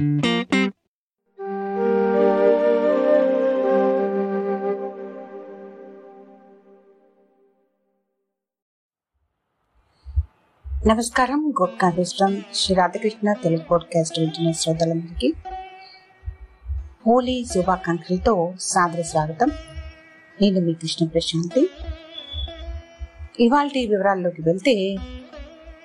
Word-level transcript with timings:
నమస్కారం 0.00 0.54
గోపికాదృష్టం 11.60 12.42
శ్రీ 12.54 12.76
రాధకృష్ణ 12.76 13.32
తెలుగు 13.32 13.60
పాడ్కాస్ట్ 13.60 14.18
వింటున్న 14.18 14.52
శ్రోతలందరికీ 14.52 15.32
హోలీ 17.06 17.44
శుభాకాంక్షలతో 17.44 18.54
సాదర 18.60 19.02
స్వాగతం. 19.02 19.50
నేను 20.42 20.60
మీ 20.60 20.74
కృష్ణ 20.74 21.06
ప్రశాంతి. 21.06 21.70
ఇవాళ 23.40 23.66
వివరాల్లోకి 23.66 24.42
వెళ్తే 24.42 24.96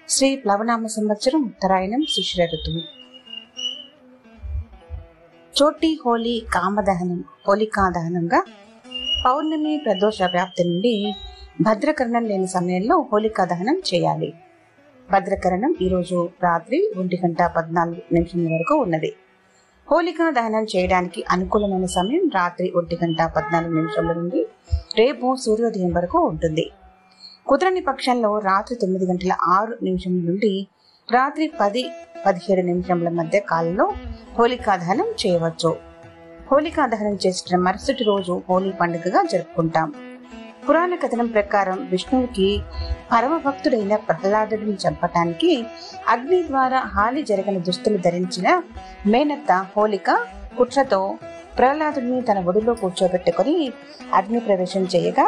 శ్రీ 0.10 0.36
ప్లవనామ 0.36 0.88
సంవత్సరం 0.88 1.46
ఉత్తరాయణం 1.46 2.02
శిశిర 2.02 2.46
ఋతువు. 2.46 2.99
చోటి 5.62 6.00
హోలీ 6.06 6.46
కామదహనం 6.54 7.24
హోలికా 7.48 7.90
దహనంగా 7.90 8.44
పౌర్ణమి 9.26 9.78
ప్రదోష 9.78 10.24
వ్యాప్తి 10.24 10.64
నుండి 10.64 11.14
భద్రకరణం 11.62 12.24
లేని 12.26 12.48
సమయంలో 12.48 12.96
హోలికా 13.02 13.46
దహనం 13.46 13.82
చేయాలి. 13.90 14.34
భద్రకరణం 15.12 15.76
ఈరోజు 15.82 16.30
రాత్రి 16.44 16.94
ఒంటి 16.98 17.20
గంట 17.26 17.42
పద్నాలుగు 17.42 18.14
నిమిషం 18.14 18.46
వరకు 18.46 18.76
ఉన్నది. 18.76 19.12
హోలికా 19.92 20.30
దహనం 20.30 20.64
చేయడానికి 20.64 21.24
అనుకూలమైన 21.30 21.86
సమయం 21.86 22.32
రాత్రి 22.36 22.74
ఒంటి 22.76 23.00
గంట 23.04 23.22
పద్నాలుగు 23.22 23.76
నిమిషముల 23.76 24.14
నుండి 24.14 24.48
రేపు 24.98 25.36
సూర్యోదయం 25.36 25.94
వరకు 25.94 26.20
ఉంటుంది. 26.20 26.72
కుదరని 27.48 27.82
పక్షంలో 27.82 28.40
రాత్రి 28.40 28.76
తొమ్మిది 28.76 29.06
గంటల 29.06 29.36
ఆరు 29.48 29.78
నిమిషం 29.84 30.26
నుండి 30.26 30.68
రాత్రి 31.12 31.52
పది 31.62 31.90
పదిహేడు 32.26 32.62
నిమిషముల 32.62 33.10
మధ్య 33.10 33.40
కాలంలో 33.40 33.86
హోలికా 34.40 34.76
దహనం 34.76 35.08
చేయవచ్చు. 35.22 35.72
హోలికా 36.52 36.86
దహనం 36.86 37.18
చేసిన 37.28 37.58
మరుసటి 37.58 38.04
రోజు 38.04 38.42
హోలీ 38.50 38.72
పండుగగా 38.72 39.22
జరుపుకుంటాం. 39.32 39.94
పురాణ 40.70 40.96
కథనం 40.96 41.28
ప్రకారం 41.28 41.88
విష్ణువుకి 41.92 42.62
పరమ 43.12 43.38
భక్తుడైన 43.38 43.96
ప్రహ్లాదుడిని 43.96 44.74
చంపటానికి 44.74 45.66
అగ్ని 46.08 46.48
ద్వారా 46.48 46.80
హాని 46.80 47.24
జరగని 47.24 47.60
దుస్తులు 47.60 47.98
ధరించిన 47.98 48.62
మేనత్త 49.06 49.52
హోలిక 49.78 50.12
కుట్రతో 50.58 51.18
ప్రహ్లాదుడిని 51.58 52.22
తన 52.22 52.40
ఒడిలో 52.48 52.74
కూర్చోబెట్టుకుని 52.74 53.72
అగ్ని 54.14 54.40
ప్రవేశం 54.40 54.84
చేయగా 54.96 55.26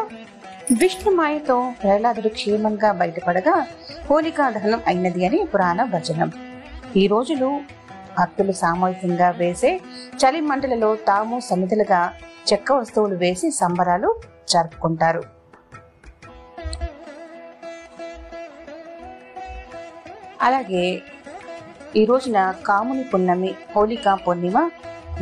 విష్ణుమాయతో 0.80 1.56
ప్రహ్లాదుడు 1.80 2.30
క్షేమంగా 2.36 2.90
బయటపడగా 3.00 3.56
హోలికా 4.08 4.46
దహనం 4.56 4.82
అయినది 4.90 5.22
అని 5.28 5.40
పురాణ 5.52 5.82
వచనం. 5.94 6.30
ఈ 7.02 7.04
రోజులు 7.08 7.48
భక్తులు 8.18 8.54
సామూహికంగా 8.60 9.30
వేసే 9.40 9.72
చలి 10.22 10.42
మంటలలో 10.50 10.90
తాము 11.10 11.36
సమిధలుగా 11.48 12.02
చెక్క 12.50 12.72
వస్తువులు 12.72 13.16
వేసి 13.16 13.48
సంబరాలు 13.52 14.10
జరుపుకుంటారు. 14.52 15.24
అలాగే 20.48 20.86
ఈ 22.00 22.04
రోజున 22.06 22.38
కాముని 22.68 23.04
పున్నమి 23.04 23.52
హోలికా 23.74 24.14
పూర్ణిమ 24.26 24.58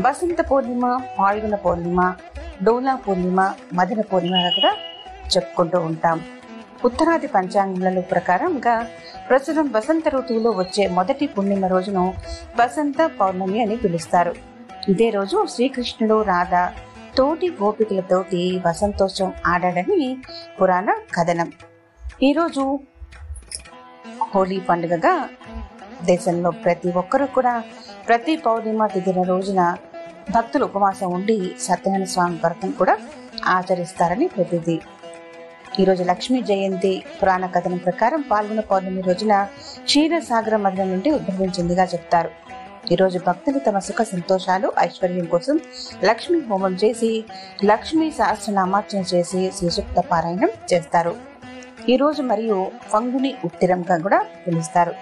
వసంత 0.06 0.40
పూర్ణిమ 0.50 0.86
పాల్గొన 1.18 1.56
పూర్ణిమ 1.56 2.02
డోలా 2.64 2.94
పూర్ణిమ 3.06 3.42
మదన 3.78 4.02
పూర్ణిమగా 4.12 4.52
కూడా 4.58 4.72
చెప్పుకుంటూ 5.38 5.80
ఉంటాం. 5.80 6.26
ఉత్తరాది 6.86 7.28
పంచాంగముల 7.28 8.00
ప్రకారంగా 8.00 8.88
ప్రస్తుతం 9.30 9.72
వసంత 9.72 10.10
ఋతువులో 10.10 10.52
వచ్చే 10.52 10.88
మొదటి 10.88 11.28
పూర్ణిమ 11.28 11.66
రోజును 11.66 12.14
వసంత 12.60 13.12
పౌర్ణమి 13.20 13.62
అని 13.62 13.78
పిలుస్తారు. 13.78 14.36
ఇదే 14.90 15.10
రోజు 15.10 15.46
శ్రీకృష్ణుడు 15.50 16.22
రాధ 16.22 16.56
తోటి 17.18 17.50
గోపికలతోటి 17.50 18.62
వసంతోత్సవం 18.66 19.34
ఆడాడని 19.46 20.18
పురాణ 20.62 20.96
కథనం. 21.16 21.52
ఈరోజు 22.24 22.80
హోలీ 24.36 24.60
పండుగగా 24.60 25.30
దేశంలో 26.04 26.50
ప్రతి 26.52 26.92
ఒక్కరూ 26.92 27.26
కూడా 27.26 27.64
ప్రతి 28.08 28.38
పౌర్ణిమ 28.38 28.88
తిథిన 28.88 29.22
రోజున 29.22 29.76
భక్తులు 30.36 30.66
ఉపవాసం 30.66 31.12
ఉండి 31.12 31.56
సత్యనారాయణ 31.60 32.04
స్వామి 32.04 32.36
వ్రతం 32.36 32.72
కూడా 32.72 32.98
ఆచరిస్తారని 33.46 34.28
ప్రతిది 34.28 34.82
ఈరోజు 35.78 36.04
లక్ష్మీ 36.04 36.42
జయంతి 36.42 37.04
పురాణ 37.24 37.46
కథనం 37.46 37.78
ప్రకారం 37.78 38.22
పాల్గొన 38.22 38.60
పౌర్ణమి 38.60 39.02
రోజున 39.02 39.48
క్షీరసాగర 39.84 40.56
మదనం 40.56 40.90
నుండి 40.90 41.12
ఉద్భవించిందిగా 41.12 41.84
చెప్తారు. 41.84 42.30
ఈరోజు 42.92 43.20
భక్తులు 43.28 43.60
తమ 43.60 43.80
సుఖ 43.80 44.02
సంతోషాలు 44.02 44.72
ఐశ్వర్యం 44.80 45.26
కోసం 45.26 45.60
లక్ష్మీ 46.04 46.40
హోమం 46.40 46.74
చేసి 46.74 47.24
లక్ష్మీ 47.64 48.12
సహస్రనామార్చన 48.12 49.04
చేసి 49.16 49.52
శ్రీసూక్త 49.58 50.00
పారాయణం 50.00 50.50
చేస్తారు. 50.74 51.16
ఈ 51.90 51.96
రోజు 51.96 52.22
మరియు 52.22 52.72
ఫంగుని 52.90 53.36
ఉత్తిరంగా 53.46 53.98
కూడా 53.98 54.26
పిలుస్తారు. 54.48 54.94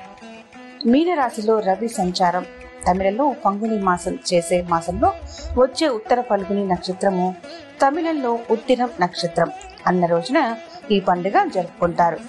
మీనరాశిలో 0.86 1.60
రవి 1.60 1.88
సంచారం. 1.88 2.46
తమిళంలో 2.88 3.36
ఫంగుని 3.46 3.80
మాసం 3.80 4.20
చేసే 4.34 4.62
మాసంలో 4.62 5.14
వచ్చే 5.58 5.88
ఉత్తర 5.88 6.22
ఫల్గుని 6.22 6.68
నక్షత్రము 6.68 7.36
తమిళంలో 7.82 8.40
ఉత్తిరం 8.52 8.90
నక్షత్రం 9.02 9.52
అన్న 9.88 10.06
రోజున 10.06 10.56
ఈ 10.92 11.00
పండుగ 11.00 11.38
జరుపుకుంటారు. 11.56 12.20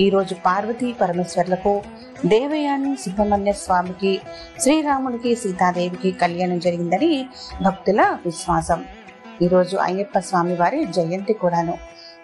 ఈ 0.00 0.10
రోజు 0.10 0.34
పార్వతీ 0.46 0.92
పరమేశ్వర్లకు 0.92 1.82
దేవయాని 2.26 2.96
సుబ్రహ్మణ్య 2.96 3.52
స్వామికి 3.52 4.20
శ్రీరాముడికి 4.60 5.36
సీతాదేవికి 5.36 6.10
కళ్యాణం 6.12 6.58
జరిగిందని 6.58 7.28
భక్తుల 7.62 8.02
విశ్వాసం. 8.26 8.84
ఈరోజు 9.42 9.76
అయ్యప్ప 9.76 10.18
స్వామి 10.18 10.54
వారి 10.54 10.84
జయంతి 10.84 11.32
కూడాను. 11.32 11.74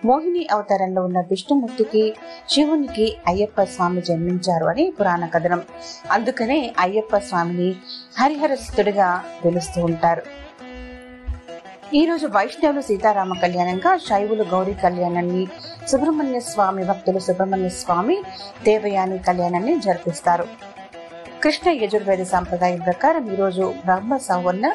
మోహిని 0.04 0.46
అవతారంలో 0.52 1.02
ఉన్న 1.04 1.20
విష్ణుమూర్తికి 1.20 2.14
శివునికి 2.50 3.16
అయ్యప్ప 3.26 3.62
స్వామి 3.62 4.00
జన్మించారు 4.00 4.66
అని 4.66 4.90
పురాణ 5.00 5.26
కథనం. 5.26 5.62
అందుకనే 6.10 6.74
అయ్యప్ప 6.78 7.18
స్వామిని 7.18 7.76
హరిహరస్తుడిగా 8.18 9.24
పిలుస్తూ 9.44 9.84
ఉంటారు. 9.84 10.22
ఈ 11.94 12.04
రోజు 12.04 12.26
వైష్ణవులు 12.26 12.80
సీతారామ 12.80 13.32
కళ్యాణంగా 13.42 13.96
శైవులు 13.96 14.42
గౌరీ 14.42 14.74
కళ్యాణాన్ని 14.74 15.46
సుబ్రహ్మణ్య 15.88 16.40
స్వామి 16.40 16.84
భక్తులు 16.84 17.18
సుబ్రహ్మణ్య 17.18 17.68
స్వామి 17.68 18.16
దేవయాని 18.64 19.18
కళ్యాణాన్ని 19.18 19.80
జరిపిస్తారు. 19.80 20.46
కృష్ణ 21.42 21.70
యజుర్వేద 21.70 22.22
సాంప్రదాయం 22.22 22.80
ప్రకారం 22.80 23.32
ఈరోజు 23.32 23.74
బ్రహ్మ 23.84 24.16
సవర్ణ 24.16 24.72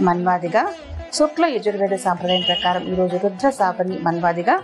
మన్వాదిగా 0.00 0.72
శుక్ల 1.16 1.44
యజుర్వేద 1.52 1.94
సాంప్రదాయం 2.04 2.42
ప్రకారం 2.48 2.82
ఈరోజు 2.90 3.16
రుద్ర 3.22 3.46
సాపని 3.56 3.96
మన్వాదిగా 4.06 4.54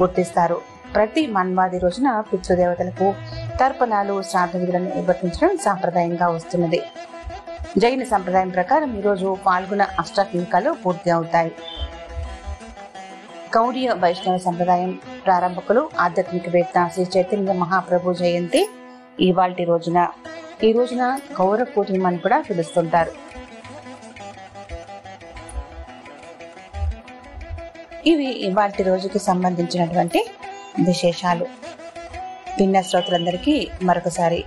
గుర్తిస్తారు. 0.00 0.58
ప్రతి 0.94 1.22
మన్వాది 1.36 1.78
రోజున 1.84 2.08
పితృదేవతలకు 2.28 3.06
తర్పణాలు 3.60 4.14
శ్రాద్ధ 4.28 4.54
విధులను 4.62 4.88
నిర్వర్తించడం 4.94 5.56
సాంప్రదాయంగా 5.66 6.26
వస్తున్నది. 6.36 6.80
జైన 7.82 8.04
సంప్రదాయం 8.12 8.50
ప్రకారం 8.58 8.90
ఈరోజు 9.00 9.28
పాల్గొన 9.46 9.82
అష్టాత్మికాలు 10.02 10.72
పూర్తి 10.84 11.10
అవుతాయి. 11.16 11.52
గౌడీయ 13.56 13.90
వైష్ణవ 14.04 14.38
సంప్రదాయం 14.48 14.92
ప్రారంభకులు 15.26 15.82
ఆధ్యాత్మికవేత్త 16.06 16.88
శ్రీ 16.94 17.06
చైతన్య 17.14 17.52
మహాప్రభు 17.64 18.18
జయంతి 18.22 18.62
ఇవాల్టి 19.28 19.64
రోజున. 19.72 19.98
ఈ 20.66 20.70
రోజున 20.76 21.04
గౌరవ 21.40 21.66
పూర్ణిమ 21.74 22.06
అని 22.10 22.18
కూడా 22.22 22.38
పిలుస్తుంటారు. 22.46 23.12
ఇవి 28.06 28.26
ఇవాటి 28.26 28.82
రోజుకి 28.82 29.18
సంబంధించినటువంటి 29.18 30.26
విశేషాలు. 30.86 31.46
విన్న 32.58 32.80
శ్రోతలందరికీ 32.80 33.68
మరొకసారి 33.82 34.44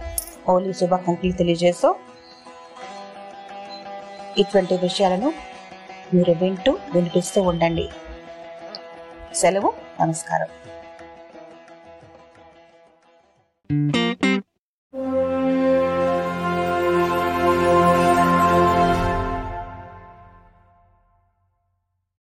హోలీ 0.47 0.73
శుభాకాంక్షలు 0.73 1.31
తెలియజేస్తూ 1.31 1.95
ఇటువంటి 4.38 4.78
విషయాలను 4.78 5.33
మీరు 6.13 6.31
వింటూ 6.31 6.80
వినిపిస్తూ 6.95 7.42
ఉండండి. 7.42 7.89
సెలవు 9.36 9.74
నమస్కారం. 10.01 10.47